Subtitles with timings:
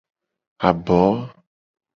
[0.67, 1.01] Abo.